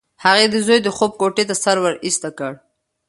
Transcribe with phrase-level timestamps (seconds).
[0.23, 2.53] هغې د زوی د خوب کوټې ته سر ورایسته کړ.